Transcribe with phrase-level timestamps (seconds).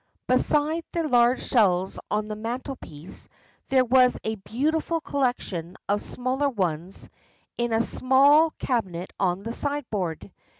[0.27, 3.29] Beside the large shells on the mantel piece,
[3.69, 7.07] there was a beautiful collection of smaller ones
[7.55, 10.31] in a small cabinet on the sideboard.